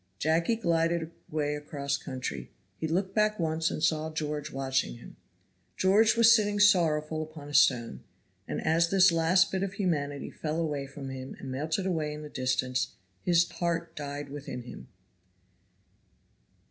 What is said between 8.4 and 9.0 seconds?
and as